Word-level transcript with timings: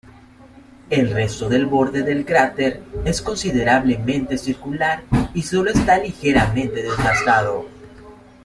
El 0.89 1.11
resto 1.11 1.47
del 1.47 1.67
borde 1.67 2.01
del 2.01 2.25
cráter 2.25 2.81
es 3.05 3.21
considerablemente 3.21 4.39
circular 4.39 5.03
y 5.35 5.43
sólo 5.43 5.69
está 5.69 5.99
ligeramente 5.99 6.81
desgastado. 6.81 7.67